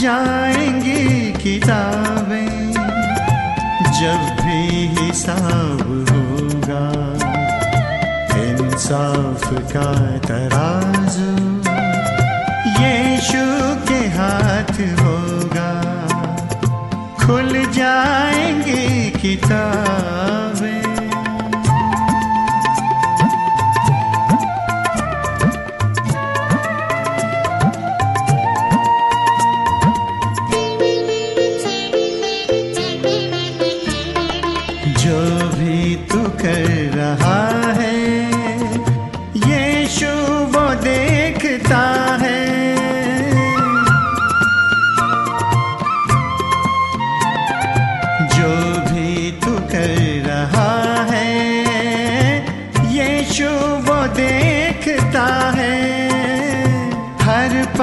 जाएँगी 0.00 1.32
किताबें, 1.32 2.72
जब 3.98 4.20
भी 4.40 4.60
हिसाब 4.98 5.82
होगा। 6.10 6.84
इंसाफ 8.44 9.44
का 9.72 9.88
तराजू, 10.18 11.32
यीशु 12.82 13.44
के 13.88 14.00
हाथ 14.16 14.74
होगा। 15.00 15.72
खुल 17.20 17.52
जाएँगी 17.72 19.10
किताबें। 19.10 20.49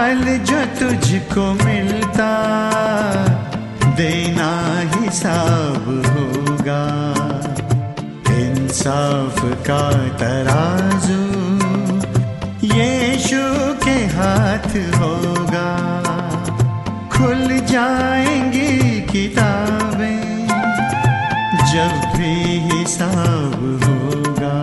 हर 0.08 0.38
जो 0.38 0.66
तुझको 0.66 1.66
मिलता, 1.66 2.30
देना 3.86 4.52
हिसाब 4.96 5.86
होगा। 6.08 6.84
इंसाफ 8.36 9.42
का 9.44 9.92
तराजू 10.18 11.20
यीशु 12.68 13.44
के 13.86 13.98
हाथ 14.06 14.70
होगा। 14.96 15.70
खुल 17.12 17.60
जाएँगी 17.60 19.02
किताबें, 19.02 20.48
जब 21.74 22.18
भी 22.18 22.34
हिसाब 22.60 23.60
होगा। 23.84 24.58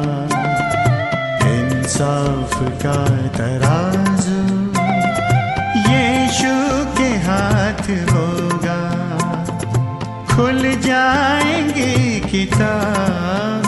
इंसाफ 1.49 2.62
का 2.62 3.06
तराजू 3.38 4.03
हाथ 7.84 7.88
होगा 8.09 8.78
खुल 10.30 10.62
जाएंगी 10.85 12.19
किताबें 12.31 13.62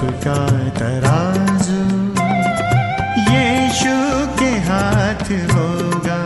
इंसाफ 0.00 0.24
का 0.24 0.68
तराजू। 0.68 1.80
यीशु 3.32 3.96
के 4.38 4.50
हाथ 4.58 5.52
होगा। 5.52 6.22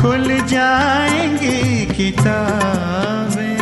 खुल 0.00 0.46
जाएँगी 0.46 1.86
किताबें। 1.86 3.54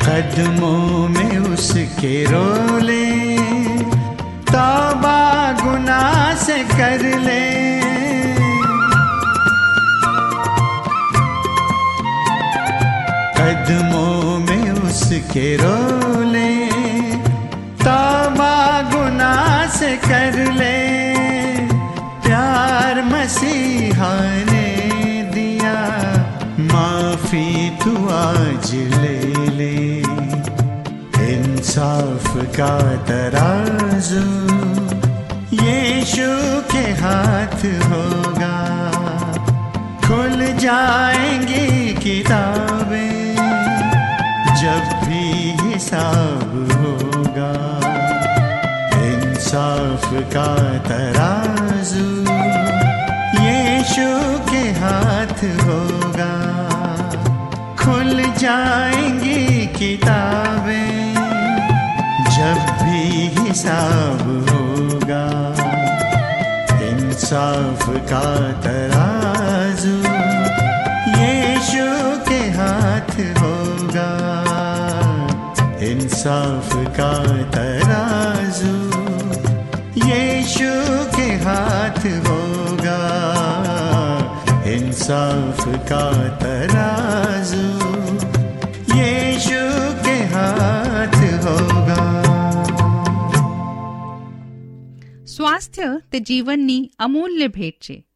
कदमों 0.00 1.08
में 1.08 1.38
उसके 1.38 2.24
रोले 2.24 3.03
से 6.44 6.64
कर 6.64 7.02
ले। 7.18 7.44
कदमों 13.38 14.38
में 14.38 14.70
उसके 14.70 15.56
रोले, 15.56 16.66
तौबा 17.84 18.82
गुनाह 18.82 19.66
से 19.66 19.96
कर 19.96 20.52
ले। 20.52 20.78
प्यार 22.20 23.02
मसीहा 23.04 24.14
ने 24.52 24.68
दिया, 25.34 25.76
माफ़ी 26.60 27.70
तू 27.70 28.08
आज 28.08 28.74
ले 28.74 29.46
ले। 29.50 29.98
इंसाफ 31.32 32.36
का 32.36 32.96
तराजू। 32.96 34.83
यीशु 35.64 36.30
के 36.72 36.84
हाथ 37.02 37.60
होगा। 37.90 38.56
खुल 40.06 40.36
जाएँगी 40.58 41.94
किताबें, 41.94 43.36
जब 44.62 44.84
भी 45.04 45.24
हिसाब 45.62 46.52
होगा। 46.72 47.52
इंसाफ 49.06 50.08
का 50.34 50.48
तराजू 50.88 52.08
यीशु 53.44 54.10
के 54.50 54.64
हाथ 54.82 55.38
होगा। 55.62 56.34
खुल 57.84 58.22
जाएँगी 58.38 59.66
किताबें, 59.66 61.14
जब 62.36 62.60
भी 62.82 63.02
हिसाब 63.38 64.22
होगा 64.50 64.63
इंसाफ 66.89 67.83
का 68.11 68.23
तराजू 68.65 69.95
यीशु 71.21 71.87
के 72.29 72.39
हाथ 72.57 73.11
होगा 73.41 74.09
इंसाफ 75.89 76.73
का 76.99 77.11
तराजू 77.55 78.73
यीशु 80.09 80.71
के 81.17 81.27
हाथ 81.45 82.01
होगा 82.27 82.99
इंसाफ 84.75 85.63
का 85.91 86.03
तराजू 86.43 87.67
સ્વાસ્થ્ય 95.84 96.10
તે 96.12 96.20
જીવનની 96.20 96.92
અમૂલ્ય 96.98 97.48
ભેટ 97.48 97.74
છે. 97.80 98.06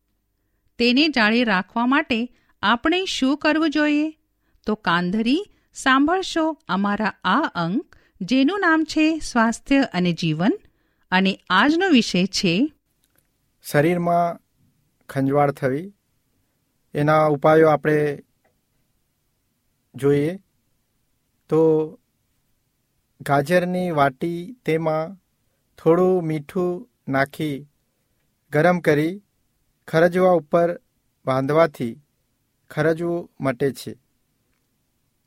તેને 0.79 1.09
જાળી 1.09 1.45
રાખવા 1.45 1.87
માટે 1.87 2.29
આપણે 2.63 3.05
શું 3.05 3.39
કરવું 3.39 3.71
જોઈએ? 3.71 4.19
તો 4.67 4.75
કાંધરી, 4.75 5.45
સાંભળશો 5.75 6.59
અમારા 6.69 7.13
આ 7.25 7.41
અંક, 7.55 7.97
જેનું 8.21 8.61
નામ 8.61 8.85
છે 8.85 9.19
સ્વાસ્થ્ય 9.19 9.83
અને 9.93 10.13
જીવન, 10.13 10.53
અને 11.11 11.39
આજનો 11.51 11.89
વિષય 11.89 12.27
છે 12.27 12.73
શરીરમાં 13.65 14.39
ખંજવાળ 15.09 15.51
થવી. 15.51 15.93
એના 16.95 17.27
ઉપાયો 17.27 17.69
આપણે 17.69 18.23
જોઈએ. 19.95 20.39
તો 21.49 21.93
ગાજરની 23.21 23.91
વાટી 23.91 24.57
તેમાં 24.65 25.23
થોડું 25.79 26.23
મીઠું 26.23 26.91
નાખી, 27.09 27.67
ગરમ 28.53 28.79
કરી 28.81 29.23
ખરજવા 29.89 30.31
ઉપર 30.31 30.81
બાંધવાથી 31.27 32.01
ખરજવું 32.71 33.31
મટે 33.41 33.73
છે. 33.73 33.99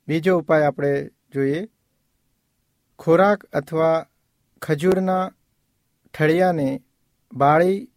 બીજો 0.07 0.37
ઉપાય 0.37 0.63
આપણે 0.63 1.09
જોઈએ. 1.33 1.67
ખોરાક 2.99 3.43
અથવા 3.43 4.05
ખજૂરના 4.61 5.31
ઠળિયાને 6.13 6.83
બાળી 7.33 7.87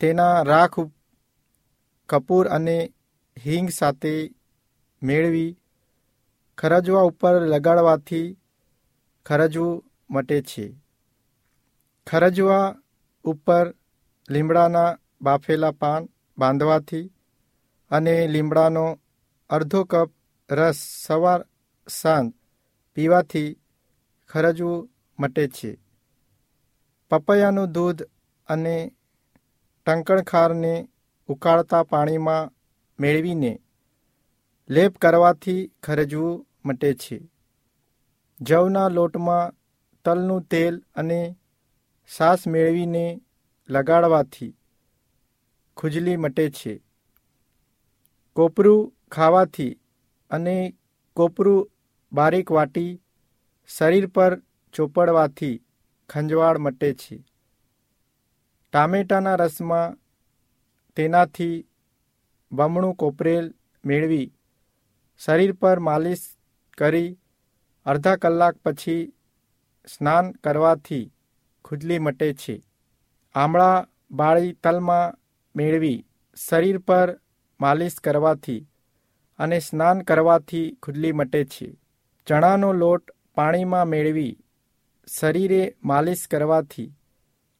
તેના 0.00 0.42
રાખ 0.42 0.76
કપૂર 2.08 2.48
અને 2.48 2.94
હિંગ 3.44 3.68
સાથે 3.68 4.34
મેળવી 5.02 5.56
ખરજવા 6.58 7.00
ઉપર 7.00 7.34
લગાડવાથી 7.40 8.36
ખરજવું 9.26 9.84
મટે 10.10 10.42
છે. 10.42 10.83
ખરજવા 12.06 12.76
ઉપર 13.24 13.74
લીમડાના 14.30 14.98
બાફેલા 15.22 15.70
પાન 15.70 16.08
બાંધવાથી 16.38 17.12
અને 17.90 18.26
લીમડાનો 18.26 19.00
અડધો 19.50 19.84
કપ 19.84 20.10
રસ 20.50 20.78
સવાર 21.06 21.46
સાંજ 21.88 22.32
પીવાથી 22.94 23.56
ખરજવું 24.28 24.90
મટે 25.18 25.48
છે. 25.48 25.78
પપૈયાનું 27.10 27.72
દૂધ 27.72 28.02
અને 28.48 28.92
ટંકણખારને 29.86 30.88
ઉકાળતા 31.28 31.82
પાણીમાં 31.82 32.52
મેળવીને 33.00 33.52
લેપ 34.68 34.98
કરવાથી 34.98 35.70
ખરજવું 35.82 36.46
મટે 36.64 36.94
છે. 36.94 37.18
જવના 38.40 38.88
લોટમાં 38.88 39.52
તલનું 40.04 40.42
તેલ 40.42 40.82
અને 40.96 41.36
સાસ 42.08 42.46
મેળવીને 42.46 43.20
લગાડવાથી 43.68 44.56
ખુજલી 45.76 46.16
મટે 46.16 46.50
છે. 46.50 46.80
કોપરું 48.36 48.92
ખાવાથી 49.12 49.80
અને 50.30 50.74
કોપરું 51.16 51.70
બારીક 52.12 52.52
વાટી 52.52 53.00
શરીર 53.68 54.06
પર 54.06 54.32
ચોપડવાથી 54.74 55.62
ખંજવાળ 56.10 56.58
મટે 56.58 56.94
છે. 56.94 57.16
ટામેટાના 58.72 59.36
રસમાં 59.36 59.96
તેનાથી 60.96 61.66
બમણું 62.52 62.94
કોપરેલ 62.94 63.54
મેળવી 63.84 64.32
શરીર 65.18 65.52
પર 65.52 65.78
માલિશ 65.78 66.26
કરી 66.78 67.18
અડધા 67.86 68.16
કલાક 68.16 68.56
પછી 68.64 69.12
સ્નાન 69.86 70.32
કરવાથી 70.32 71.13
ખુજલી 71.64 71.98
મટે 71.98 72.34
છે. 72.34 72.62
આમળા 73.34 73.86
બાળી 74.10 74.52
તલમાં 74.52 75.18
મેળવી 75.56 76.06
શરીર 76.48 76.78
પર 76.78 77.20
માલિશ 77.60 77.94
કરવાથી 77.94 78.66
અને 79.38 79.58
સ્નાન 79.58 80.00
કરવાથી 80.00 80.76
ખુજલી 80.82 81.12
મટે 81.12 81.44
છે. 81.44 81.76
ચણાનો 82.26 82.72
લોટ 82.72 83.10
પાણીમાં 83.34 83.88
મેળવી 83.88 84.38
શરીરે 85.06 85.76
માલિશ 85.84 86.28
કરવાથી 86.28 86.92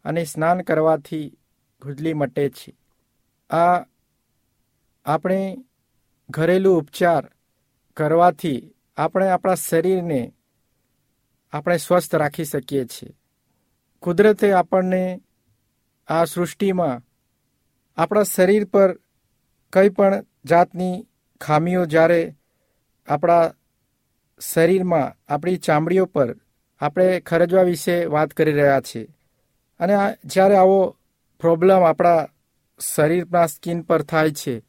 અને 0.05 0.25
સ્નાન 0.25 0.61
કરવાથી 0.61 1.39
ખુજલી 1.83 2.15
મટે 2.15 2.49
છે. 2.49 2.77
આ 3.51 3.85
આપણે 5.05 5.65
ઘરેલું 6.31 6.79
ઉપચાર 6.79 7.31
કરવાથી 7.97 8.75
આપણે 8.97 9.29
આપણા 9.29 9.55
શરીરને 9.55 10.33
આપણે 11.53 11.77
સ્વસ્થ 11.77 12.15
રાખી 12.15 12.45
શકીએ 12.45 12.85
છીએ. 12.85 13.13
કુદરતે 14.05 14.53
આપણને 14.53 15.21
આ 16.09 16.25
સૃષ્ટિમાં 16.25 17.03
આપણા 17.97 18.23
શરીર 18.23 18.65
પર 18.65 18.99
કંઈ 19.73 19.89
પણ 19.89 20.25
જાતની 20.45 21.07
ખામીઓ 21.41 21.85
જ્યારે 21.85 22.37
આપણા 23.09 23.53
શરીરમાં 24.41 25.33
આપણી 25.35 25.57
ચામડીઓ 25.57 26.07
પર 26.07 26.37
આપણે 26.81 27.21
ખરજવા 27.21 27.63
વિશે 27.63 28.05
વાત 28.05 28.31
કરી 28.31 28.53
રહ્યા 28.53 28.81
છીએ. 28.81 29.07
અને 29.81 29.95
જ્યારે 30.25 30.57
આવો 30.57 30.97
પ્રોબ્લેમ 31.41 31.83
આપણા 31.83 32.29
શરીરના 32.81 33.47
સ્કિન 33.47 33.81
પર 33.81 34.03
થાય 34.03 34.31
છે, 34.31 34.63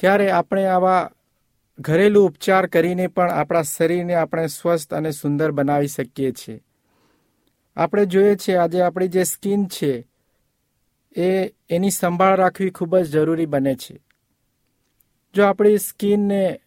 ત્યારે 0.00 0.30
આપણે 0.30 0.66
આવા 0.66 1.10
ઘરેલું 1.78 2.26
ઉપચાર 2.26 2.66
કરીને 2.66 3.06
પણ 3.06 3.30
આપણા 3.30 3.62
શરીરને 3.62 4.14
આપણે 4.14 4.46
સ્વસ્થ 4.46 4.94
અને 4.94 5.10
સુંદર 5.10 5.50
બનાવી 5.50 5.86
શકીએ 5.86 6.32
છીએ. 6.32 6.60
આપણે 7.76 8.04
જોઈએ 8.06 8.36
છીએ 8.36 8.56
આજે 8.56 8.82
આપણી 8.82 9.08
જે 9.08 9.22
સ્કિન 9.24 9.66
છે, 9.66 9.92
એ 11.16 11.28
એની 11.70 11.90
સંભાળ 11.90 12.36
રાખવી 12.36 12.70
ખૂબ 12.70 12.96
જ 12.96 13.10
જરૂરી 13.10 13.46
બને 13.46 13.74
છે. 13.74 13.94
જો 15.34 15.42
આપણી 15.44 15.78
સ્કિનને 15.78 16.60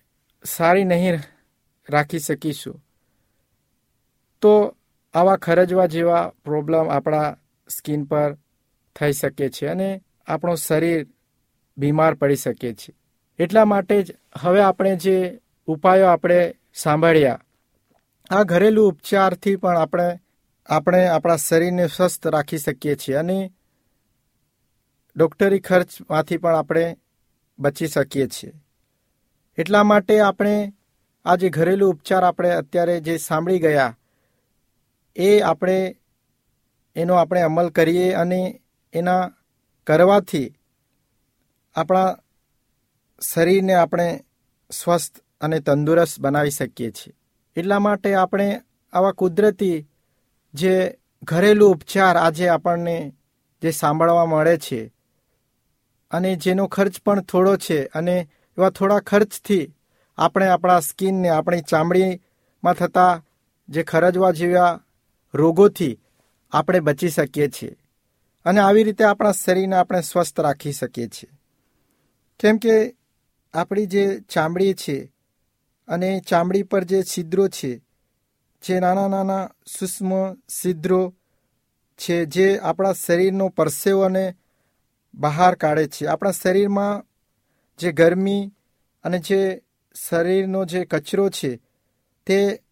સારી 0.46 0.84
નહીં 0.84 1.20
રાખી 1.90 2.20
શકીશું, 2.20 2.78
તો 4.42 4.76
આવા 5.14 5.36
ખરજવા 5.36 5.86
જેવા 5.86 6.32
પ્રોબ્લેમ 6.44 6.90
આપણા 6.90 7.38
સ્કિન 7.70 8.04
પર 8.04 8.38
થઈ 8.96 9.14
શકે 9.14 9.50
છે 9.50 9.68
અને 9.68 9.90
આપણું 10.28 10.58
શરીર 10.58 11.08
બીમાર 11.78 12.14
પડી 12.14 12.36
શકે 12.36 12.74
છે. 12.74 12.92
એટલા 13.40 13.66
માટે 13.66 14.04
જ 14.04 14.16
હવે 14.40 14.62
આપણે 14.62 14.96
જે 14.96 15.40
ઉપાયો 15.68 16.08
આપણે 16.08 16.56
સાંભળ્યા, 16.74 17.42
આ 18.30 18.44
ઘરેલું 18.44 18.88
ઉપચારથી 18.88 19.56
પણ 19.56 19.78
આપણે 19.78 20.08
આપણે 20.70 21.08
આપણા 21.08 21.36
શરીરને 21.36 21.88
સ્વસ્થ 21.88 22.28
રાખી 22.28 22.58
શકીએ 22.58 22.96
છીએ 22.96 23.16
અને 23.16 23.52
ડૉક્ટરી 25.16 25.60
ખર્ચમાંથી 25.60 26.38
પણ 26.38 26.56
આપણે 26.56 26.98
બચી 27.60 27.88
શકીએ 27.88 28.28
છીએ. 28.28 28.54
એટલા 29.58 29.84
માટે 29.84 30.20
આપણે 30.20 30.74
આ 31.26 31.36
જે 31.36 31.50
ઘરેલું 31.50 31.90
ઉપચાર 31.90 32.24
આપણે 32.24 32.50
અત્યારે 32.52 33.00
જે 33.00 33.18
સાંભળી 33.18 33.60
ગયા, 33.60 33.98
એ 35.16 35.40
આપણે, 35.40 35.96
એનો 36.96 37.14
આપણે 37.14 37.42
અમલ 37.42 37.70
કરીએ 37.70 38.12
અને 38.12 38.62
એના 38.94 39.32
કરવાથી 39.88 40.56
આપણા 41.76 42.18
શરીરને 43.22 43.74
આપણે 43.74 44.24
સ્વસ્થ 44.72 45.18
અને 45.42 45.60
તંદુરસ્ત 45.60 46.20
બનાવી 46.20 46.50
શકીએ 46.50 46.92
છીએ. 46.92 47.14
એટલા 47.56 47.80
માટે 47.80 48.16
આપણે 48.16 48.62
આવા 48.94 49.12
કુદરતી 49.12 49.88
જે 50.56 50.98
ઘરેલું 51.24 51.72
ઉપચાર 51.72 52.18
આજે 52.18 52.50
આપણને 52.50 53.14
જે 53.62 53.72
સાંભળવા 53.72 54.26
મળે 54.26 54.58
છે 54.58 54.92
અને 56.12 56.36
જેનો 56.36 56.68
ખર્ચ 56.68 56.96
પણ 57.06 57.22
થોડો 57.22 57.58
છે 57.58 57.86
અને 57.86 58.16
એવા 58.58 58.70
થોડા 58.70 59.00
ખર્ચથી 59.00 59.74
આપણે 60.18 60.48
આપણા 60.48 60.80
સ્કિનને 60.80 61.30
આપણી 61.30 61.62
ચામડીમાં 61.62 62.74
થતા 62.74 63.22
જે 63.70 63.84
ખરજવા 63.84 64.32
જેવા 64.32 64.80
રોગોથી 65.34 66.00
આપણે 66.52 66.80
બચી 66.80 67.10
શકીએ 67.10 67.48
છીએ 67.50 67.76
અને 68.46 68.60
આવી 68.60 68.84
રીતે 68.84 69.04
આપણા 69.04 69.32
શરીરને 69.32 69.76
આપણે 69.76 70.02
સ્વસ્થ 70.02 70.40
રાખી 70.40 70.72
શકીએ 70.72 71.08
છીએ. 71.08 71.30
કેમ 72.40 72.58
કે 72.58 72.76
આપણી 73.54 73.86
જે 73.86 74.20
ચામડી 74.20 74.74
છે 74.74 75.12
અને 75.88 76.10
ચામડી 76.20 76.64
પર 76.64 76.84
જે 76.84 77.04
છિદ્રો 77.04 77.48
છે 77.48 77.72
જે 78.64 78.80
નાના 78.80 79.08
નાના 79.08 79.50
સૂક્ષ્મ, 79.66 80.34
છિદ્રો 80.34 81.16
છે 81.98 82.26
જે 82.26 82.60
આપણા 82.60 82.94
શરીરનો 82.94 83.50
પરસેવોને 83.50 84.36
બહાર 85.14 85.56
કાઢે 85.56 85.88
છે. 85.88 86.06
આપણા 86.06 86.32
શરીરમાં 86.32 87.06
જે 87.78 87.92
ગરમી 87.92 88.52
અને 89.04 89.20
જે 89.20 89.62
શરીરનો 90.10 90.66
જે 90.66 90.86
કચરો 90.86 91.30
છે 91.30 91.62
તે 92.26 92.64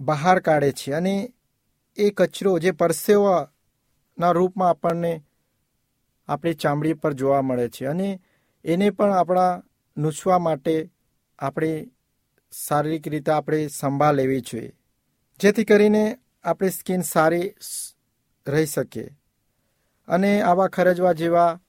બહાર 0.00 0.40
કાઢે 0.40 0.72
છે. 0.72 0.92
અને 0.92 1.34
એ 1.96 2.10
કચરો, 2.10 2.58
જે 2.58 2.70
પરસેવાના 2.70 4.30
રૂપમાં 4.30 4.70
આપણને 4.70 5.22
આપણી 6.28 6.54
ચામડી 6.54 6.92
પર 6.92 7.12
જોવા 7.12 7.42
મળે 7.42 7.68
છે. 7.68 7.86
અને 7.86 8.20
એને 8.64 8.90
પણ 8.90 9.12
આપણા 9.12 9.62
નૂછવા 9.96 10.38
માટે 10.38 10.90
આપણે 11.38 11.90
શારીરિક 12.66 13.08
રીતે 13.08 13.32
આપણે 13.32 13.66
સંભાળ 13.66 14.14
લેવી 14.14 14.40
જોઈએ. 14.40 14.72
જેથી 15.42 15.64
કરીને 15.64 16.18
આપણી 16.44 16.70
સ્કિન 16.70 17.00
સારી 17.00 17.54
રહી 18.46 18.66
શકે 18.66 19.08
અને 20.08 20.42
આવા 20.42 20.68
ખરજવા 20.68 21.12
જેવા 21.12 21.60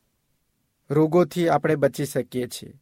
રોગોથી 0.90 1.50
આપણે 1.50 1.76
બચી 1.76 2.06
શકીએ 2.06 2.48
છીએ 2.48 2.74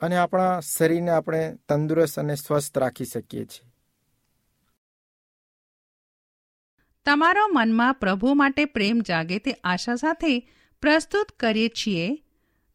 અને 0.00 0.16
આપણા 0.16 0.60
શરીરને 0.60 1.10
આપણે 1.10 1.56
તંદુરસ્ત 1.68 2.18
અને 2.18 2.34
સ્વસ્થ 2.34 2.78
રાખી 2.78 3.04
શકીએ 3.04 3.44
છીએ. 3.44 3.70
તમારો 7.04 7.46
મનમાં 7.52 7.94
પ્રભુ 7.94 8.34
માટે 8.34 8.64
પ્રેમ 8.64 9.00
જાગે 9.08 9.38
તે 9.38 9.52
આશા 9.52 9.94
સાથે 9.94 10.50
પ્રસ્તુત 10.80 11.32
કરીએ 11.40 11.68
છીએ. 11.68 12.24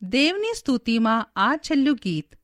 દેવની 0.02 0.56
સ્તુતિમાં 0.58 1.28
આ 1.36 1.58
છેલ્લું 1.58 1.96
ગીત. 1.96 2.36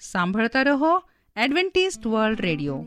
સાંભળતા 0.00 0.62
રહો 0.62 1.02
એડવેન્ટિસ્ટ 1.36 2.06
વર્લ્ડ 2.06 2.40
રેડિયો. 2.40 2.86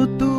ઈસુ 0.00 0.29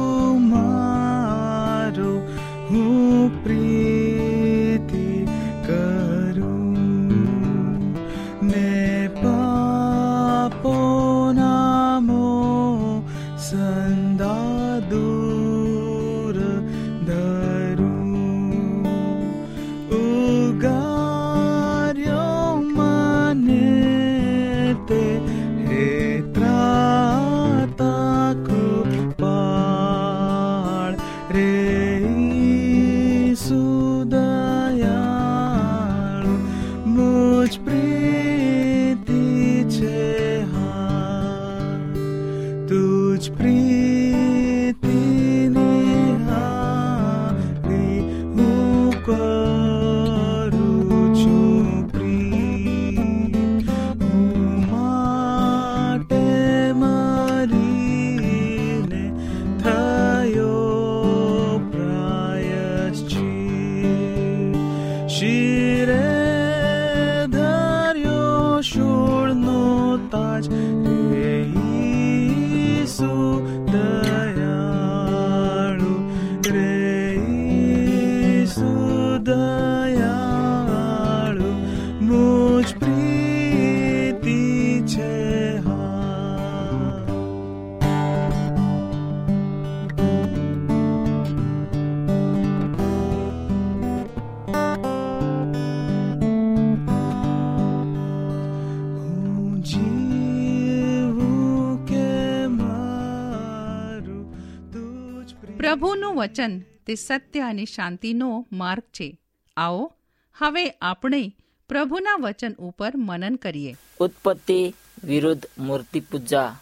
વચન 106.31 106.59
તે 106.85 106.95
સત્ય 106.95 107.39
અને 107.39 107.65
શાંતિનો 107.65 108.47
માર્ગ 108.51 108.83
છે. 108.83 109.17
આવો, 109.57 109.93
હવે 110.37 110.69
આપણે 110.69 111.35
પ્રભુના 111.69 112.15
વચન 112.19 112.53
ઉપર 112.53 112.91
મનન 112.95 113.35
કરીએ. 113.35 113.75
ઉત્પત્તિ 113.99 114.75
વિરુદ્ધ 115.03 115.45
મૂર્તિ 115.57 115.99
પૂજા. 115.99 116.55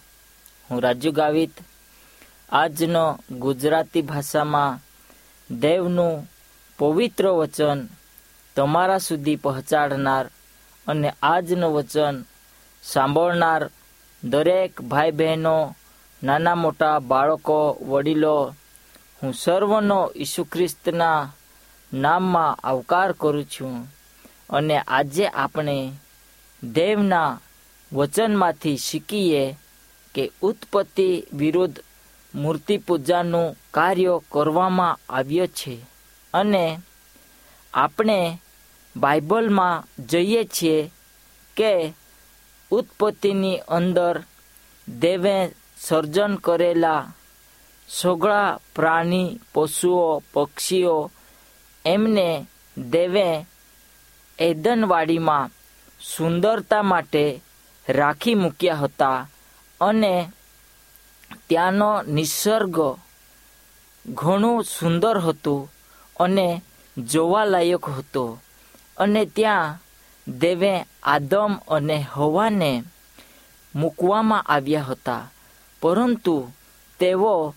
હું 0.72 0.82
રાજુ 0.82 1.12
ગાવિત 1.12 1.52
આજનો 2.50 3.20
ગુજરાતી 3.32 4.02
ભાષામાં 4.02 4.80
દેવનું 5.60 6.30
પવિત્ર 6.80 7.28
વચન 7.30 7.88
તમારા 8.56 8.98
સુધી 8.98 9.36
પહોંચાડનાર 9.36 10.26
અને 10.88 11.14
આજનું 11.24 11.74
વચન 11.74 12.26
સાંભળનાર 12.84 13.70
દરેક 14.24 14.82
ભાઈ 14.82 15.12
બહેનો 15.12 15.76
નાના 16.24 16.56
મોટા 16.56 17.00
બાળકો, 17.00 17.78
વડીલો 17.82 18.56
હું 19.22 19.34
સર્વનો 19.34 20.00
ઈસુ 20.16 20.42
ખ્રિસ્તના 20.46 21.32
નામમાં 21.92 22.60
આવકાર 22.64 23.12
કરું 23.14 23.46
છું 23.46 23.76
અને 24.50 24.78
આજે 24.80 25.26
આપણે 25.34 25.78
દેવના 26.62 27.40
વચનમાંથી 27.92 28.78
શીખીએ 28.78 29.44
કે 30.16 30.24
ઉત્પત્તિ 30.42 31.08
વિરુદ્ધ 31.34 31.78
મૂર્તિ 32.34 32.76
પૂજાનું 32.80 33.56
કાર્ય 33.74 34.16
કરવામાં 34.32 35.00
આવ્યો 35.10 35.50
છે 35.54 35.76
અને 36.34 36.64
આપણે 37.74 38.20
બાઇબલમાં 38.96 39.86
જઈએ 40.10 40.42
છીએ 40.48 40.78
કે 41.58 41.72
ઉત્પત્તિની 42.72 43.64
અંદર 43.70 44.16
દેવે 44.88 45.38
સર્જન 45.78 46.34
કરેલા 46.42 47.04
સગળા, 47.90 48.60
પ્રાણી, 48.76 49.40
પશુઓ, 49.54 50.24
પક્ષીઓ, 50.34 51.12
એમને 51.86 52.48
દેવે 52.78 53.46
એદનવાડીમાં 54.40 55.52
સુંદરતા 56.02 56.84
માટે 56.84 57.24
રાખી 57.90 58.36
મૂક્યા 58.36 58.76
હતા 58.76 59.28
અને 59.82 60.14
ત્યાંનો 61.48 61.92
નિસર્ગ 62.04 62.78
ઘણું 64.06 64.64
સુંદર 64.64 65.18
હતું 65.20 65.70
અને 66.20 66.48
જોવાલાયક 66.98 67.86
હતો. 67.90 68.40
અને 68.98 69.22
ત્યાં 69.26 69.78
દેવે 70.28 70.74
આદમ 71.04 71.54
અને 71.68 71.98
હવાને 72.14 72.72
મૂકવામાં 73.76 74.48
આવ્યા 74.48 74.90
હતા, 74.90 75.32
પરંતુ 75.82 76.36
તેઓ 77.00 77.56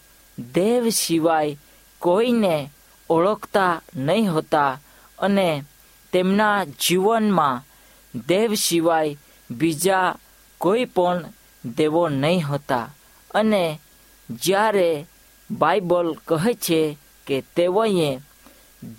દેવ 0.54 0.88
સિવાય 0.90 1.56
કોઈને 1.98 2.70
ઓળખતા 3.10 3.80
નહીં 3.96 4.30
હતા 4.30 4.78
અને 5.18 5.64
તેમના 6.12 6.64
જીવનમાં 6.64 7.62
દેવ 8.28 8.54
સિવાય 8.54 9.16
બીજા 9.50 10.14
કોઈ 10.58 10.84
પણ 10.84 11.18
દેવો 11.76 12.08
નહીં 12.08 12.46
હતા. 12.46 12.86
અને 13.34 13.80
જ્યારે 14.30 15.06
બાઇબલ 15.50 16.08
કહે 16.28 16.52
છે 16.54 16.80
કે 17.26 17.36
તેઓએ 17.56 18.20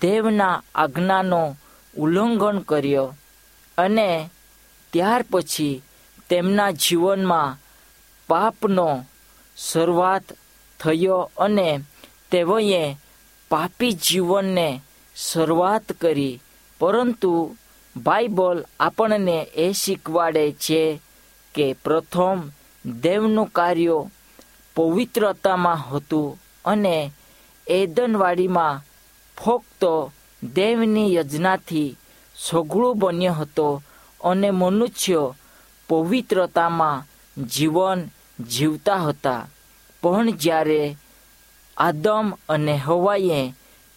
દેવના 0.00 0.62
આજ્ઞાનો 0.74 1.56
ઉલ્લંઘન 1.96 2.58
કર્યો 2.58 3.14
અને 3.78 4.30
ત્યાર 4.92 5.24
પછી 5.30 5.82
તેમના 6.28 6.72
જીવનમાં 6.72 7.58
પાપનો 8.28 9.04
શરૂઆત 9.56 10.22
થયો 10.84 11.30
અને 11.38 11.68
તેઓએ 12.30 12.96
પાપી 13.50 13.92
જીવનને 13.92 14.68
શરૂઆત 15.16 15.92
કરી. 16.00 16.40
પરંતુ 16.80 17.56
બાઇબલ 17.96 18.58
આપણને 18.80 19.36
એ 19.54 19.72
શીખવાડે 19.72 20.44
છે 20.52 20.82
કે 21.54 21.66
પ્રથમ 21.84 22.38
દેવનું 23.00 23.52
કાર્ય 23.52 23.98
પવિત્રતામાં 24.76 25.84
હતું 25.90 26.38
અને 26.64 26.96
એદનવાડીમાં 27.66 28.82
ફક્ત 29.36 29.84
દેવની 30.54 31.14
યજનાથી 31.14 31.96
સઘળું 32.36 32.98
બન્યો 32.98 33.32
હતો 33.32 33.82
અને 34.20 34.48
મનુષ્ય 34.50 35.22
પવિત્રતામાં 35.88 37.04
જીવન 37.44 38.00
જીવતા 38.50 38.96
હતા. 38.96 39.48
પણ 40.04 40.30
જ્યારે 40.30 40.96
આદમ 41.76 42.32
અને 42.48 42.76
હવાએ 42.76 43.54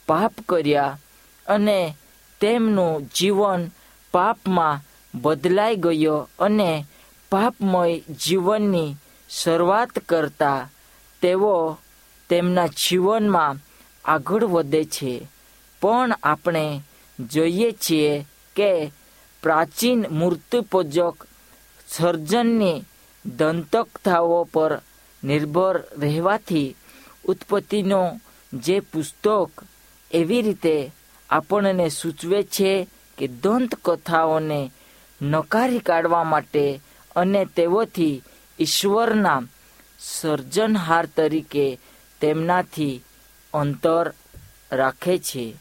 પાપ 0.08 0.34
કર્યા 0.50 1.00
અને 1.48 1.98
તેમનું 2.42 3.10
જીવન 3.16 3.72
પાપમાં 4.12 4.82
બદલાઈ 5.22 5.76
ગયો 5.76 6.30
અને 6.40 6.86
પાપમય 7.32 8.00
જીવનની 8.00 8.96
શરૂઆત 9.30 10.00
કરતા, 10.00 10.70
તેઓ 11.22 11.78
તેમના 12.30 12.68
જીવનમાં 12.68 13.58
આગળ 14.06 14.46
વધે 14.46 14.86
છે. 14.86 15.28
પણ 15.82 16.12
આપણે 16.24 16.82
જોઈએ 17.20 17.72
છીએ 17.72 18.26
કે 18.56 18.92
પ્રાચીન 19.44 20.06
મૂર્તિપૂજક 20.12 21.28
સર્જનની 21.88 22.84
દંતકથાઓ 23.26 24.44
પર 24.44 24.82
નિર્ભર 25.24 25.84
રહેવાથી 25.98 26.76
ઉત્પત્તિનો 27.26 28.20
જે 28.54 28.80
પુસ્તક 28.80 29.64
એવી 30.12 30.42
રીતે 30.42 30.92
આપણને 31.30 31.90
સૂચવે 31.90 32.44
છે 32.44 32.88
કે 33.18 33.28
દંતકથાઓને 33.28 34.72
નકારી 35.22 35.80
કાઢવા 35.80 36.24
માટે 36.24 36.82
અને 37.16 37.46
તેઓથી 37.46 38.24
ઈશ્વરના 38.60 39.42
સર્જનહાર 40.00 41.06
તરીકે 41.06 41.80
તેમનાથી 42.22 43.02
અંતર 43.54 44.14
રાખે 44.72 45.18
છે. 45.18 45.54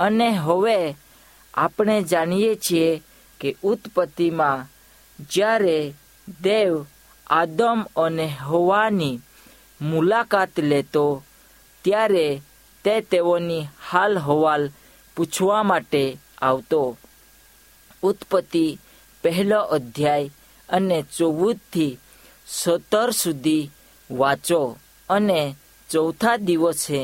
અને 0.00 0.30
હવે 0.30 0.96
આપણે 1.54 2.02
જાણીએ 2.02 2.54
છીએ 2.54 3.02
કે 3.40 3.56
ઉત્પત્તિમાં 3.62 4.66
જ્યારે 5.30 5.94
દેવ 6.40 6.86
આદમ 7.30 7.80
અને 7.96 8.26
હોવાની 8.40 9.20
મુલાકાત 9.80 10.54
લેતો, 10.60 11.04
ત્યારે 11.84 12.26
તે 12.84 12.94
તેઓની 13.02 13.68
હાલ 13.88 14.14
હવાલ 14.18 14.64
પૂછવા 15.16 15.62
માટે 15.62 16.02
આવતો. 16.42 16.82
ઉત્પત્તિ 18.02 18.64
પહેલો 19.24 19.60
અધ્યાય 19.76 20.32
અને 20.68 20.98
ચૌદથી 21.16 21.98
સત્તર 22.48 23.10
સુધી 23.12 23.70
વાંચો 24.10 24.60
અને 25.08 25.40
ચોથા 25.90 26.38
દિવસે 26.38 27.00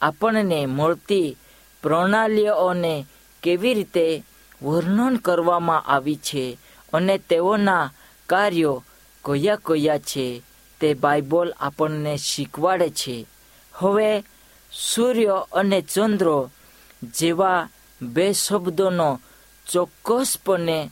આપણને 0.00 0.58
મળતી 0.68 1.36
પ્રણાલીઓને 1.82 2.94
કેવી 3.42 3.74
રીતે 3.74 4.06
વર્ણન 4.62 5.16
કરવામાં 5.18 5.86
આવી 5.86 6.24
છે 6.26 6.44
અને 6.92 7.14
તેઓના 7.28 7.92
કાર્યો 8.28 8.84
કયા 9.28 9.56
કયા 9.56 9.98
છે 9.98 10.42
તે 10.80 10.94
બાઇબલ 10.94 11.54
આપણને 11.60 12.16
શીખવાડે 12.16 12.88
છે. 12.90 13.26
હવે 13.74 14.24
સૂર્ય 14.72 15.46
અને 15.52 15.80
ચંદ્ર 15.80 16.48
જેવા 17.02 17.68
બે 18.02 18.32
શબ્દોનો 18.32 19.20
ચોક્કસપણે 19.72 20.90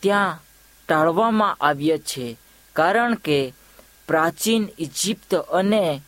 ત્યાં 0.00 0.42
ટાળવામાં 0.88 1.56
આવ્યા 1.60 1.98
છે. 1.98 2.36
કારણ 2.72 3.14
કે 3.14 3.54
પ્રાચીન 4.08 4.68
ઇજિપ્ત 4.78 5.34
અને 5.34 6.00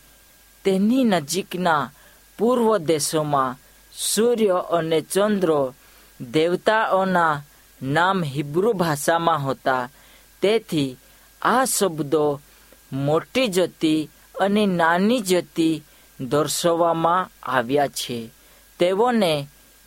તેની 0.63 1.03
નજીકના 1.03 1.91
પૂર્વ 2.37 2.77
દેશોમાં 2.77 3.57
સૂર્ય 3.93 4.63
અને 4.71 5.01
ચંદ્ર 5.01 5.73
દેવતાઓના 6.21 7.41
નામ 7.81 8.23
હિબ્રુ 8.23 8.73
ભાષામાં 8.73 9.43
હતા. 9.43 9.89
તેથી 10.41 10.97
આ 11.47 11.65
શબ્દો 11.65 12.25
મોટી 12.93 13.47
જતી 13.47 14.09
અને 14.39 14.65
નાની 14.65 15.21
જતી 15.21 15.83
દર્શાવવામાં 16.19 17.29
આવ્યા 17.43 17.87
છે. 17.87 18.19
તેઓને 18.79 19.33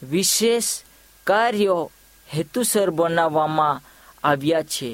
વિશેષ 0.03 0.65
કાર્યો 1.25 1.91
હેતુસર 2.35 2.91
બનાવવામાં 2.91 3.83
આવ્યા 4.25 4.63
છે. 4.63 4.91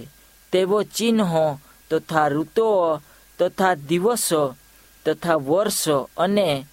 તેઓ 0.53 0.83
ચિહ્નો 0.83 1.61
તથા 1.91 2.29
ઋતુઓ 2.29 3.01
તથા 3.39 3.75
દિવસો 3.75 4.43
તથા 5.07 5.35
વર્ષો 5.35 6.11
અને 6.17 6.67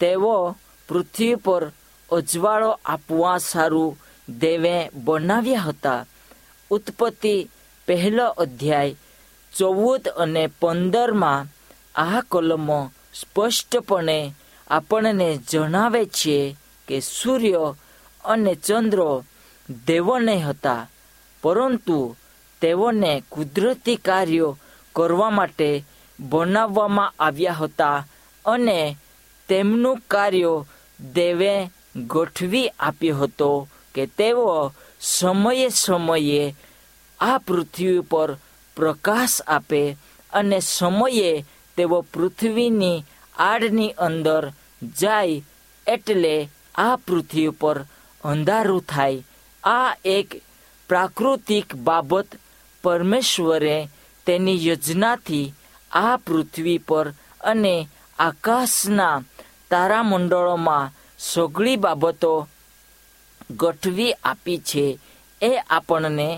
તેઓ 0.00 0.56
પૃથ્વી 0.88 1.34
પર 1.34 1.62
અજવાળો 2.10 2.70
આપવા 2.84 3.38
સારું 3.38 3.98
દેવે 4.28 4.76
બનાવ્યા 4.88 5.66
હતા. 5.68 6.06
ઉત્પત્તિ 6.70 7.48
પહેલો 7.86 8.28
અધ્યાય 8.28 8.96
ચૌદ 9.58 10.08
અને 10.08 10.46
પંદરમાં 10.60 11.46
આ 11.94 12.20
કલમો 12.20 12.90
સ્પષ્ટપણે 13.14 14.34
આપણને 14.68 15.38
જણાવે 15.50 16.04
છે 16.04 16.56
કે 16.88 17.00
સૂર્ય 17.00 17.74
અને 18.24 18.54
ચંદ્ર 18.54 19.22
દેવો 19.86 20.18
નહીં 20.18 20.46
હતા, 20.46 20.88
પરંતુ 21.42 22.16
તેઓને 22.60 23.22
કુદરતી 23.30 23.96
કાર્યો 23.96 24.58
કરવા 24.94 25.30
માટે 25.30 25.84
બનાવવામાં 26.20 27.14
આવ્યા 27.18 27.52
હતા 27.52 28.04
અને 28.44 28.96
તેમનું 29.48 29.98
કાર્ય 30.08 30.64
દેવે 31.12 31.70
ગોઠવી 31.96 32.68
આપ્યો 32.68 33.16
હતો 33.16 33.68
કે 33.94 34.06
તેઓ 34.06 34.72
સમયે 35.00 35.68
સમયે 35.68 36.54
આ 37.20 37.38
પૃથ્વી 37.38 38.00
પર 38.00 38.36
પ્રકાશ 38.76 39.36
આપે 39.46 39.82
અને 40.32 40.58
સમયે 40.60 41.44
તેઓ 41.76 41.98
પૃથ્વીની 42.12 43.04
આડની 43.38 43.96
અંદર 44.06 44.44
જાય 45.00 45.44
એટલે 45.86 46.34
આ 46.74 46.96
પૃથ્વી 47.06 47.56
પર 47.60 47.78
અંધારું 48.24 48.86
થાય. 48.86 49.24
આ 49.64 49.90
એક 50.16 50.28
પ્રાકૃતિક 50.88 51.68
બાબત 51.86 52.28
પરમેશ્વરે 52.84 53.76
તેની 54.26 54.62
યોજનાથી 54.66 55.54
આ 55.92 56.16
પૃથ્વી 56.16 56.84
પર 56.88 57.06
અને 57.40 57.74
આકાશના 58.18 59.24
તારામંડળોમાં 59.70 60.92
સઘળી 61.18 61.76
બાબતો 61.76 62.32
ગઠવી 63.50 64.18
આપી 64.24 64.64
છે. 64.68 64.86
એ 65.40 65.50
આપણને 65.70 66.28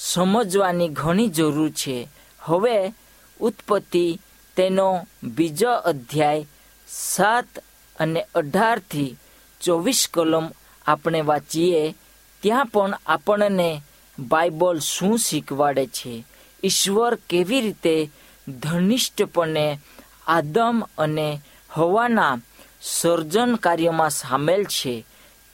સમજવાની 0.00 0.88
ઘણી 0.88 1.28
જરૂર 1.28 1.70
છે. 1.70 2.08
હવે 2.40 2.92
ઉત્પત્તિ 3.40 4.18
તેનો 4.56 5.06
બીજો 5.22 5.70
અધ્યાય 5.72 6.46
સાત 6.88 7.64
અને 7.98 8.26
અઢારથી 8.34 9.16
ચોવીસ 9.60 10.08
કલમ 10.14 10.50
આપણે 10.86 11.20
વાંચીએ, 11.20 11.94
ત્યાં 12.40 12.66
પણ 12.66 12.98
આપણને 13.06 13.82
બાઇબલ 14.18 14.78
શું 14.78 15.18
શીખવાડે 15.18 15.86
છે? 15.86 16.24
ઈશ્વર 16.64 17.14
કેવી 17.14 17.60
રીતે 17.60 18.10
ધનિષ્ઠપણે 18.48 19.78
આદમ 20.26 20.84
અને 20.98 21.40
હવાના 21.70 22.38
સર્જન 22.82 23.54
કાર્યમાં 23.54 24.10
સામેલ 24.10 24.64
છે 24.64 25.04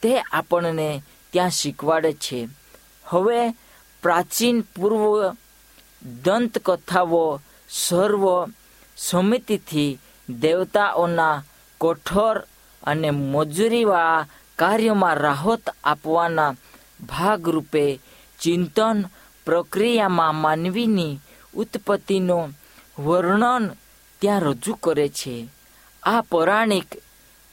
તે 0.02 0.20
આપણને 0.20 1.02
ત્યાં 1.32 1.50
શીખવાડે 1.50 2.12
છે. 2.12 2.48
હવે 3.04 3.54
પ્રાચીન 4.02 4.60
પૂર્વ 4.60 5.34
દંતકથાઓ 6.24 7.40
સર્વ 7.68 8.24
સમિતિથી 8.96 9.98
દેવતાઓના 10.40 11.44
કઠોર 11.80 12.36
અને 12.82 13.10
મજૂરીવા 13.10 14.26
કાર્યમાં 14.58 15.14
રાહત 15.14 15.64
આપવાના 15.84 16.56
ભાગરૂપે 17.08 18.00
ચિંતન 18.40 19.04
પ્રક્રિયામાં 19.44 20.34
માનવીની 20.34 21.20
ઉત્પત્તિનું 21.54 22.54
વર્ણન 22.98 23.64
ત્યાં 24.20 24.40
રજૂ 24.40 24.74
કરે 24.74 25.08
છે. 25.08 25.48
આ 26.02 26.20
પૌરાણિક 26.20 26.90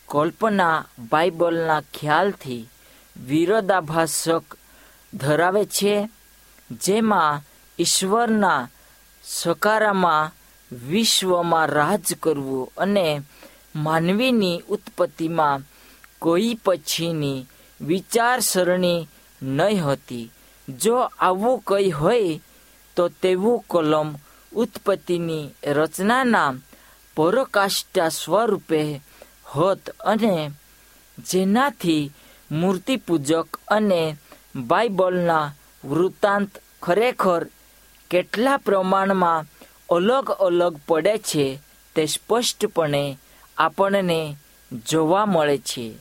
કલ્પના 0.09 0.85
બાઇબલના 1.09 1.81
ખ્યાલથી 1.81 2.69
વિરોધાભાસક 3.27 4.57
ધરાવે 5.13 5.65
છે. 5.65 6.09
જેમાં 6.81 7.41
ઈશ્વરના 7.79 8.69
સકારામાં 9.23 10.31
વિશ્વમાં 10.89 11.67
રાજ 11.67 12.13
કરવું 12.19 12.71
અને 12.77 13.21
માનવીની 13.75 14.61
ઉત્પત્તિમાં 14.69 15.61
કોઈ 16.19 16.59
પછીની 16.65 17.45
વિચારસરણી 17.81 19.07
નહીં 19.41 19.85
હતી. 19.85 20.31
જો 20.79 20.97
આવું 20.97 21.63
કંઈ 21.67 21.91
હોય, 21.91 22.41
તો 22.95 23.09
તેવું 23.09 23.65
કલમ 23.69 24.15
ઉત્પત્તિની 24.55 25.49
રચનાના 25.67 26.53
પરોકાષ્ટા 27.15 28.09
સ્વરૂપે 28.09 29.01
હોત 29.55 29.89
અને 29.89 30.51
જેનાથી 31.31 32.11
મૂર્તિપૂજક 32.51 33.59
અને 33.67 34.17
બાઇબલના 34.55 35.53
વૃત્તાંત 35.85 36.62
ખરેખર 36.83 37.47
કેટલા 38.09 38.57
પ્રમાણમાં 38.57 39.45
અલગ 39.89 40.31
અલગ 40.31 40.79
પડે 40.87 41.17
છે 41.17 41.59
તે 41.95 42.05
સ્પષ્ટપણે 42.05 43.17
આપણને 43.57 44.35
જોવા 44.89 45.25
મળે 45.25 45.57
છે. 45.57 45.95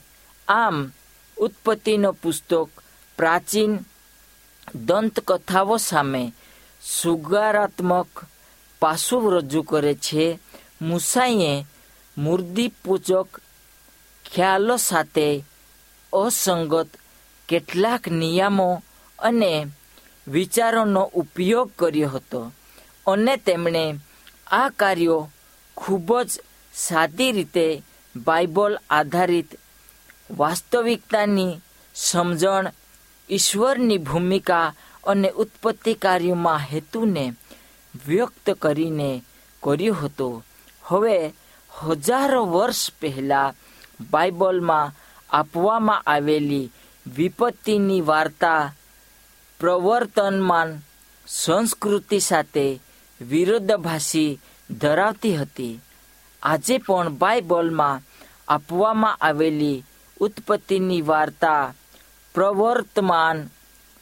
આમ, 0.47 0.91
ઉત્પત્તિનો 1.37 2.11
પુસ્તક 2.11 2.69
પ્રાચીન 3.17 3.77
દંતકથાઓ 4.75 5.77
સામે 5.77 6.33
સુગારાત્મક 7.01 8.25
પાસું 8.79 9.33
રજૂ 9.33 9.61
કરે 9.61 9.93
છે. 9.95 10.39
મુસાઈએ 10.81 11.65
મૂર્તિપૂજક 12.17 13.41
ખ્યાલો 14.25 14.75
સાથે 14.77 15.43
અસંગત 16.13 16.87
કેટલાક 17.49 18.07
નિયમો 18.07 18.83
અને 19.19 19.65
વિચારોનો 20.27 21.03
ઉપયોગ 21.03 21.71
કર્યો 21.75 22.09
હતો 22.09 22.51
અને 23.07 23.37
તેમણે 23.37 23.99
આ 24.47 24.69
કાર્યો 24.69 25.29
ખૂબ 25.77 26.21
જ 26.21 26.31
સાદી 26.73 27.31
રીતે 27.31 27.83
બાઇબલ 28.15 28.77
આધારિત 28.89 29.59
વાસ્તવિકતાની 30.31 31.61
સમજણ, 31.95 32.67
ઈશ્વરની 33.29 33.97
ભૂમિકા 33.97 34.73
અને 35.03 35.29
ઉત્પત્તિ 35.29 35.93
કાર્યોમાં 35.93 36.59
હેતુને 36.59 37.33
વ્યક્ત 38.07 38.49
કરીને 38.59 39.23
કર્યું 39.63 40.05
હતું. 40.05 40.45
હવે 40.83 41.33
હજારો 41.83 42.45
વર્ષ 42.45 42.91
પહેલાં 42.99 43.55
બાઇબલમાં 44.11 44.93
આપવામાં 45.29 46.01
આવેલી 46.05 46.71
વિપત્તિની 47.17 48.01
વાર્તા 48.01 48.73
પ્રવર્તનમાન 49.63 50.79
સંસ્કૃતિ 51.27 52.19
સાથે 52.19 52.79
વિરોધાભાસી 53.21 54.39
ધરાવતી 54.69 55.37
હતી. 55.37 55.79
આજે 56.43 56.77
પણ 56.77 57.09
બાઇબલમાં 57.09 58.01
આપવામાં 58.47 59.17
આવેલી 59.21 59.83
ઉત્પત્તિની 60.19 61.01
વાર્તા 61.01 61.73
પ્રવર્તમાન 62.33 63.49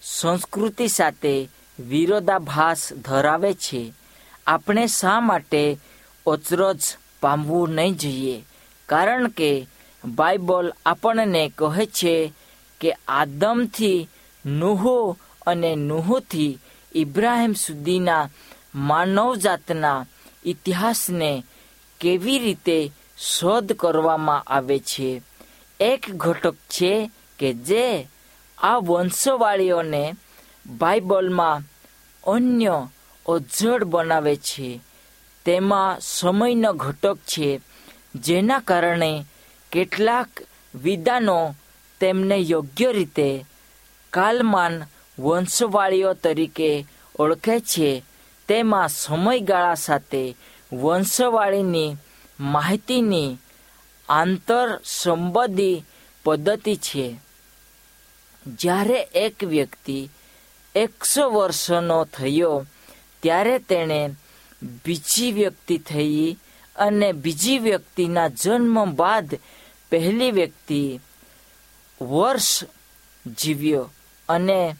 સંસ્કૃતિ 0.02 0.88
સાથે 0.88 1.50
વિરોધાભાસ 1.80 2.94
ધરાવે 2.94 3.54
છે. 3.54 3.94
આપણે 4.48 4.88
શા 4.88 5.20
માટે 5.20 5.78
અચરજ 6.26 6.80
પામવું 7.22 7.70
નહીં 7.70 7.96
જોઈએ? 7.96 8.46
કારણ 8.90 9.28
કે 9.28 9.68
બાઇબલ 10.06 10.74
આપણને 10.86 11.52
કહે 11.58 11.86
છે 11.86 12.34
કે 12.80 12.92
આદમથી 13.08 14.08
નુહુ 14.46 15.18
અને 15.48 15.76
નુહુથી 15.76 16.60
ઇબ્રાહિમ 16.96 17.54
સુધીના 17.54 18.30
માનવજાતના 18.76 20.06
ઇતિહાસને 20.46 21.44
કેવી 22.00 22.40
રીતે 22.40 22.92
શોધ 23.18 23.74
કરવામાં 23.74 24.44
આવે 24.44 24.80
છે? 24.80 25.22
એક 25.80 26.12
ઘટક 26.12 26.54
છે 26.54 27.12
કે 27.40 27.54
જે 27.54 28.08
આ 28.58 28.76
વંશવાળીઓને 28.76 30.16
બાઇબલમાં 30.66 31.62
અન્ય 32.32 32.88
અજડ 33.30 33.84
બનાવે 33.84 34.36
છે. 34.36 34.80
તેમાં 35.46 35.98
સમયનો 36.02 36.74
ઘટક 36.74 37.18
છે, 37.18 37.62
જેના 38.16 38.60
કારણે 38.60 39.26
કેટલાક 39.72 40.28
વિદાનો 40.76 41.56
તેમને 42.00 42.36
યોગ્ય 42.36 42.92
રીતે 42.92 43.46
કાલમાન 44.10 44.84
વંશવાળીઓ 45.22 46.14
તરીકે 46.14 46.86
ઓળખે 47.20 47.60
છે. 47.60 48.04
તેમાં 48.48 48.90
સમયગાળા 48.90 49.76
સાથે 49.76 50.24
વંશવાળીની 50.74 51.96
માહિતીની 52.40 53.38
આંતર 54.10 54.80
સંબંધી 54.86 55.84
પદ્ધતિ 56.26 56.76
છે. 56.76 57.06
જ્યારે 58.48 59.00
એક 59.16 59.44
વ્યક્તિ 59.44 60.10
એકસો 60.76 61.24
વર્ષનો 61.32 62.06
થયો, 62.06 62.66
ત્યારે 63.24 63.60
તેણે 63.60 64.10
બીજી 64.86 65.32
વ્યક્તિ 65.32 65.78
થઈ 65.78 66.38
અને 66.76 67.12
બીજી 67.12 67.60
વ્યક્તિના 67.60 68.28
જન્મ 68.28 68.86
બાદ 68.96 69.40
પહેલી 69.92 70.32
વ્યક્તિ 70.32 71.00
વર્ષ 72.02 72.64
જીવ્યો 73.42 73.90
અને 74.30 74.76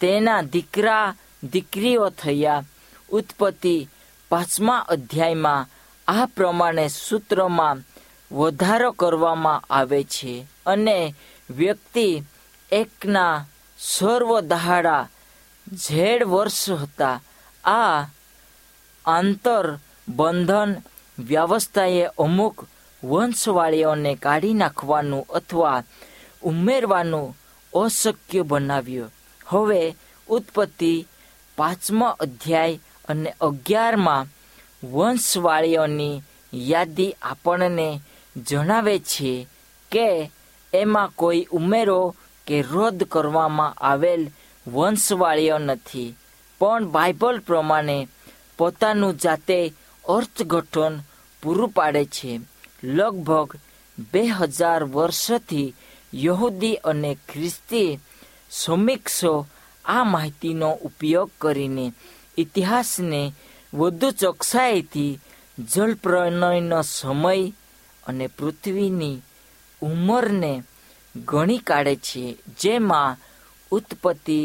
તેના 0.00 0.42
દીકરા, 0.42 1.14
દીકરીઓ 1.52 2.08
થયા. 2.08 2.64
ઉત્પત્તિ 3.10 3.88
પાંચમા 4.30 4.86
અધ્યાયમાં 4.88 5.68
આ 6.08 6.26
પ્રમાણે 6.26 6.88
સૂત્રમાં 6.88 7.82
વધારો 8.32 8.90
કરવામાં 8.92 9.64
આવે 9.70 10.00
છે 10.04 10.46
અને 10.66 11.14
વ્યક્તિ 11.50 12.22
એકના 12.72 13.44
સર્વ 13.78 14.40
દહાડા 14.40 15.08
ઝેડ 15.86 16.22
વર્ષ 16.24 16.70
હતા. 16.70 17.20
આ 17.64 17.96
આંતર 19.04 19.78
બંધન 20.08 20.70
વ્યવસ્થાએ 21.18 22.04
અમુક 22.18 22.56
વંશવાળીઓને 23.02 24.14
કાઢી 24.14 24.54
નાખવાનું 24.54 25.28
અથવા 25.28 25.82
ઉમેરવાનું 26.42 27.36
અશક્ય 27.72 28.42
બનાવ્યું. 28.42 29.15
હવે 29.48 29.96
ઉત્પત્તિ 30.28 31.06
પાંચમો 31.56 32.06
અધ્યાય 32.06 32.78
અને 33.08 33.34
અગિયારમાં 33.40 34.26
વંશવાળીઓની 34.86 36.22
યાદી 36.54 37.16
આપણને 37.22 38.00
જણાવે 38.36 38.98
છે 38.98 39.46
કે 39.90 40.30
એમાં 40.74 41.10
કોઈ 41.16 41.46
ઉમેરો 41.50 42.14
કે 42.46 42.64
રદ 42.72 43.04
કરવામાં 43.04 43.74
આવેલ 43.80 44.30
વંશવાળીઓ 44.66 45.58
નથી. 45.58 46.14
પણ 46.58 46.84
બાઇબલ 46.84 47.38
પ્રમાણે 47.38 48.08
પોતાનું 48.58 49.18
જાતે 49.18 49.72
અર્થઘટન 50.08 51.00
પૂરું 51.42 51.68
પાડે 51.68 52.04
છે. 52.04 52.40
લગભગ 52.84 53.56
બે 54.12 54.26
હજાર 54.26 54.84
વર્ષથી 54.84 55.74
યહૂદી 56.14 56.74
અને 56.74 57.18
ખ્રિસ્તી 57.32 57.98
સમીક્ષો 58.60 59.32
આ 59.84 60.04
માહિતીનો 60.04 60.68
ઉપયોગ 60.88 61.30
કરીને 61.38 61.86
ઇતિહાસને 62.38 63.22
વધુ 63.74 64.08
ચોકસાઈથી 64.20 65.20
જલપ્રણયનો 65.72 66.80
સમય 66.96 67.52
અને 68.06 68.26
પૃથ્વીની 68.38 69.22
ઉંમરને 69.82 70.52
ગણી 71.16 71.66
કાઢે 71.68 71.94
છે. 71.96 72.24
જેમાં 72.60 73.18
ઉત્પત્તિ 73.70 74.40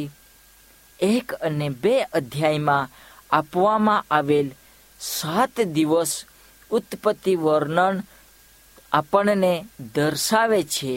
એક 1.00 1.28
અને 1.42 1.68
બે 1.82 1.96
અધ્યાયમાં 2.14 2.92
આપવામાં 3.30 4.06
આવેલ 4.12 4.48
સાત 5.00 5.56
દિવસ 5.76 6.14
ઉત્પત્તિ 6.72 7.34
વર્ણન 7.36 7.98
આપણને 8.92 9.54
દર્શાવે 9.94 10.62
છે 10.74 10.94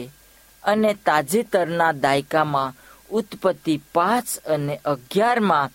અને 0.63 0.91
તાજેતરના 1.05 1.97
દાયકામાં 2.03 2.75
ઉત્પત્તિ 3.09 3.81
પાંચ 3.93 4.27
અને 4.45 4.79
અગિયારમાં 4.83 5.71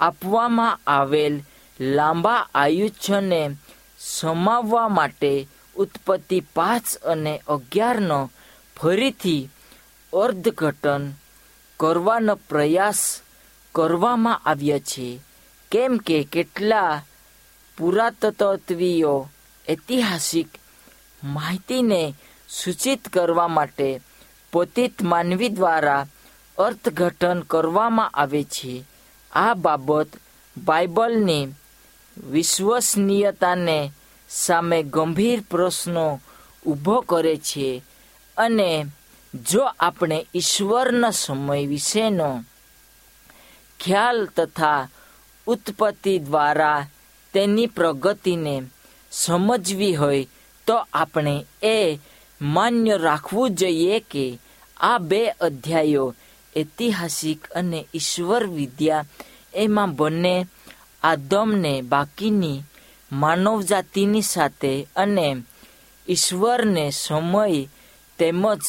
આપવામાં 0.00 0.80
આવેલ 0.86 1.40
લાંબા 1.80 2.48
આયુષ્યને 2.54 3.56
સમાવવા 3.98 4.88
માટે 4.88 5.48
ઉત્પત્તિ 5.76 6.40
પાંચ 6.40 6.86
અને 7.04 7.42
અગિયારનો 7.46 8.30
ફરીથી 8.76 9.50
અર્ધઘટન 10.12 11.04
કરવાનો 11.80 12.34
પ્રયાસ 12.48 13.22
કરવામાં 13.74 14.40
આવ્યો 14.44 14.80
છે. 14.80 15.20
કેમ 15.72 15.98
કે 15.98 16.24
કેટલા 16.24 17.02
પુરાતત્વીઓ 17.78 19.28
ઐતિહાસિક 19.68 20.48
માહિતીને 21.22 22.14
સૂચિત 22.48 23.08
કરવા 23.08 23.48
માટે 23.48 24.00
પોતિત 24.52 25.02
માનવી 25.02 25.48
દ્વારા 25.48 26.06
અર્થઘટન 26.58 27.40
કરવામાં 27.40 28.14
આવે 28.14 28.42
છે. 28.44 28.84
આ 29.32 29.54
બાબત 29.54 30.10
બાઇબલની 30.56 31.52
વિશ્વસનીયતાને 32.16 33.92
સામે 34.30 34.82
ગંભીર 34.84 35.40
પ્રશ્નો 35.50 36.06
ઊભો 36.66 36.96
કરે 37.00 37.36
છે 37.38 37.82
અને 38.36 38.86
જો 39.34 39.64
આપણે 39.80 40.26
ઈશ્વરના 40.34 41.10
સમય 41.12 41.66
વિશેનો 41.66 42.28
ખ્યાલ 43.80 44.18
તથા 44.26 44.88
ઉત્પત્તિ 45.46 46.18
દ્વારા 46.18 46.86
તેની 47.34 47.66
પ્રગતિને 47.66 48.54
સમજવી 49.12 49.94
હોય 49.94 50.28
તો 50.66 50.76
આપણે 50.92 51.34
એ 51.62 52.00
માન્ય 52.40 52.96
રાખવું 52.98 53.54
જોઈએ 53.54 54.00
કે 54.00 54.26
આ 54.80 54.98
બે 54.98 55.20
અધ્યાયો 55.40 56.14
ઐતિહાસિક 56.56 57.40
અને 57.54 57.86
ઈશ્વર 57.94 58.46
વિદ્યા 58.46 59.04
એમાં 59.54 59.92
બંને 59.92 60.46
આદમને 61.02 61.82
બાકીની 61.82 62.64
માનવજાતિની 63.12 64.22
સાથે 64.22 64.86
અને 64.96 65.42
ઈશ્વરને 66.08 66.92
સમય 66.92 67.68
તેમજ 68.18 68.64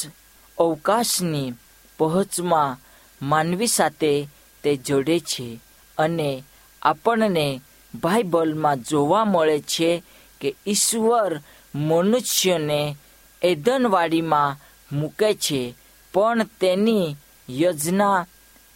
અવકાશની 0.58 1.54
પહોંચમાં 2.00 2.78
માનવી 3.22 3.68
સાથે 3.68 4.28
તે 4.64 4.78
જોડે 4.78 5.20
છે 5.20 5.60
અને 5.98 6.44
આપણને 6.82 7.62
બાઇબલમાં 7.94 8.84
જોવા 8.84 9.26
મળે 9.26 9.60
છે 9.60 10.04
કે 10.42 10.56
ઈશ્વર 10.68 11.42
મનુષ્યને 11.76 12.96
એદનવાડીમાં 13.42 14.58
મૂકે 14.92 15.34
છે, 15.34 15.76
પણ 16.14 16.44
તેની 16.60 17.16
યોજના 17.50 18.28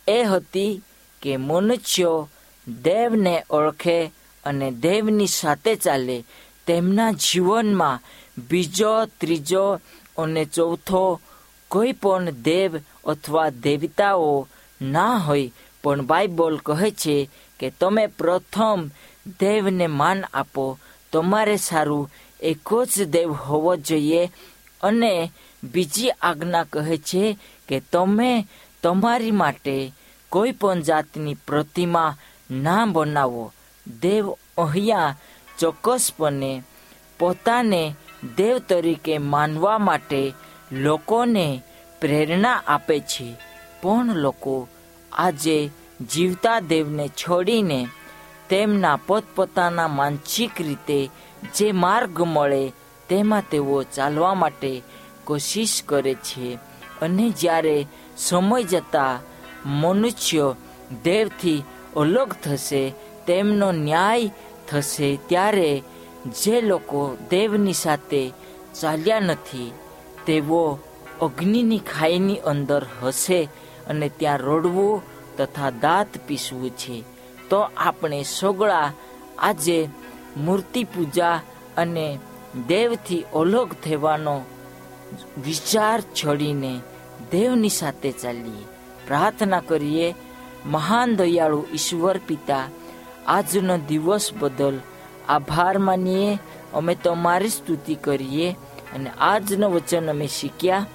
એ 0.07 0.23
હતી 0.23 0.81
કે 1.21 1.37
મનુષ્યો 1.37 2.29
દેવને 2.67 3.43
ઓળખે 3.49 4.11
અને 4.43 4.71
દેવની 4.71 5.27
સાથે 5.27 5.75
ચાલે. 5.75 6.23
તેમના 6.67 7.11
જીવનમાં 7.11 7.99
બીજો, 8.49 9.05
ત્રીજો 9.05 9.79
અને 10.17 10.45
ચોથો 10.45 11.19
કોઈ 11.67 11.91
પણ 11.91 12.29
દેવ 12.29 12.77
અથવા 13.05 13.49
દેવતાઓ 13.49 14.47
ના 14.81 15.17
હોય. 15.17 15.51
પણ 15.83 16.01
બાઇબલ 16.01 16.59
કહે 16.65 16.91
છે 16.91 17.29
કે 17.59 17.69
તમે 17.69 18.07
પ્રથમ 18.07 18.89
દેવને 19.39 19.87
માન 19.87 20.23
આપો. 20.33 20.77
તમારે 21.11 21.57
સારું 21.57 22.11
એક 22.39 22.85
જ 22.85 23.03
દેવ 23.03 23.31
હોવો 23.31 23.75
જોઈએ 23.75 24.25
અને 24.83 25.31
બીજી 25.63 26.09
આજ્ઞા 26.09 26.63
કહે 26.63 26.97
છે 26.97 27.37
કે 27.67 27.79
તમે 27.79 28.47
તમારી 28.83 29.31
માટે 29.31 29.93
કોઈ 30.29 30.51
પણ 30.51 30.81
જાતની 30.81 31.33
પ્રતિમા 31.33 32.17
ના 32.51 32.85
બનાવો. 32.85 33.53
દેવ 34.01 34.31
અહીંયા 34.57 35.15
ચોક્કસપણે 35.59 36.63
પોતાને 37.19 37.95
દેવ 38.37 38.57
તરીકે 38.57 39.17
માનવા 39.17 39.77
માટે 39.77 40.33
લોકોને 40.71 41.61
પ્રેરણા 42.01 42.63
આપે 42.67 42.99
છે. 42.99 43.35
પણ 43.81 44.15
લોકો 44.15 44.67
આજે 45.11 45.69
જીવતા 46.11 46.59
દેવને 46.59 47.07
છોડીને 47.07 47.87
તેમના 48.49 48.95
પોતપોતાના 48.95 49.87
માનસિક 49.87 50.61
રીતે 50.61 51.09
જે 51.55 51.71
માર્ગ 51.71 52.21
મળે 52.21 52.69
તેમાં 53.09 53.43
તેઓ 53.51 53.83
ચાલવા 53.83 54.33
માટે 54.33 54.81
કોશિશ 55.23 55.83
કરે 55.85 56.15
છે. 56.15 56.57
અને 57.01 57.29
જ્યારે 57.29 57.87
સમય 58.17 58.63
જતાં 58.63 59.21
મનુષ્ય 59.65 60.55
દેવથી 61.03 61.65
અલગ 61.95 62.31
થશે, 62.43 62.93
તેમનો 63.27 63.71
ન્યાય 63.71 64.33
થશે 64.67 65.09
ત્યારે 65.27 65.83
જે 66.43 66.61
લોકો 66.61 67.17
દેવની 67.29 67.73
સાથે 67.73 68.21
ચાલ્યા 68.81 69.19
નથી, 69.19 69.75
તેઓ 70.25 70.79
અગ્નિની 71.21 71.79
ખાઈની 71.79 72.43
અંદર 72.51 72.83
હશે 73.01 73.39
અને 73.89 74.07
ત્યાં 74.09 74.39
રોડવું 74.39 75.03
તથા 75.37 75.69
દાંત 75.69 76.11
પીસવું 76.27 76.69
છે. 76.69 77.03
તો 77.49 77.59
આપણે 77.77 78.23
સગળા 78.23 78.95
આજે 79.39 79.89
મૂર્તિ 80.37 80.83
પૂજા 80.83 81.43
અને 81.77 82.19
દેવથી 82.67 83.25
અલગ 83.35 83.69
થવાનો 83.83 84.35
વિચાર 85.45 86.01
છોડીને 86.01 86.73
દેવની 87.33 87.69
સાથે 87.69 88.11
ચાલીએ. 88.11 88.65
પ્રાર્થના 89.07 89.59
કરીએ, 89.59 90.15
મહાન 90.65 91.15
દયાળુ 91.15 91.65
ઈશ્વર 91.73 92.17
પિતા, 92.17 92.63
આજનો 93.27 93.77
દિવસ 93.77 94.33
બદલ 94.39 94.79
આભાર 95.29 95.77
માનીએ. 95.77 96.39
અમે 96.73 96.95
તમારી 96.95 97.49
સ્તુતિ 97.49 97.95
કરીએ 97.95 98.51
અને 98.95 99.11
આજનો 99.19 99.69
વચન 99.69 100.09
અમે 100.09 100.27
શીખ્યા. 100.27 100.85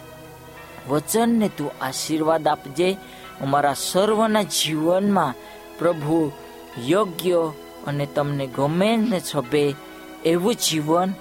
વચનને 0.89 1.49
તું 1.49 1.71
આશીર્વાદ 1.81 2.49
આપજે. 2.49 2.97
અમારા 3.41 3.75
સર્વના 3.75 4.43
જીવનમાં 4.43 5.35
પ્રભુ 5.79 6.33
યોગ્ય 6.87 7.53
અને 7.87 8.07
તમને 8.07 8.47
ગમે 8.47 8.97
ને 8.97 9.21
છબે 9.35 9.75
એવું 10.25 10.55
જીવન 10.55 11.13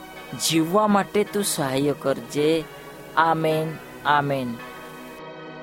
જીવવા 0.49 0.87
માટે 0.87 1.23
તું 1.23 1.43
સહાય 1.43 1.93
કરજે. 2.01 2.63
Amen 3.17 3.67
amen. 4.05 4.66